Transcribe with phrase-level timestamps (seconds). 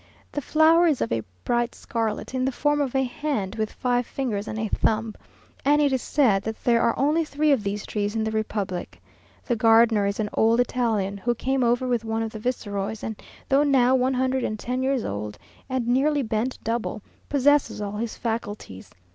[0.31, 4.07] The flower is of a bright scarlet, in the form of a hand, with five
[4.07, 5.13] fingers and a thumb;
[5.63, 8.99] and it is said that there are only three of these trees in the republic.
[9.45, 13.21] The gardener is an old Italian, who came over with one of the viceroys, and
[13.47, 15.37] though now one hundred and ten years old,
[15.69, 18.89] and nearly bent double, possesses all his faculties.